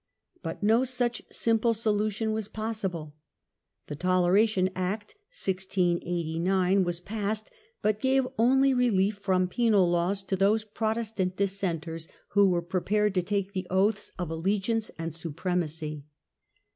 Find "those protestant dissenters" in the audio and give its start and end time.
10.35-12.07